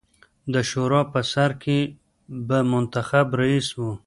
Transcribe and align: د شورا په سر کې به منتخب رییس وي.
د 0.53 0.55
شورا 0.69 1.01
په 1.13 1.19
سر 1.31 1.51
کې 1.63 1.79
به 2.47 2.57
منتخب 2.71 3.27
رییس 3.39 3.67
وي. 3.79 3.91